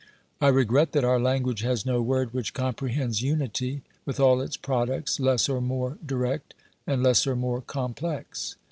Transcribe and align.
I 0.41 0.47
regret 0.47 0.93
that 0.93 1.03
our 1.03 1.19
language 1.19 1.59
has 1.61 1.85
no 1.85 2.01
word 2.01 2.33
which 2.33 2.55
comprehends 2.55 3.21
unity, 3.21 3.83
with 4.03 4.19
all 4.19 4.41
its 4.41 4.57
products 4.57 5.19
less 5.19 5.47
or 5.47 5.61
more 5.61 5.99
direct, 6.03 6.55
and 6.87 7.03
less 7.03 7.27
or 7.27 7.35
more 7.35 7.61
complex. 7.61 8.55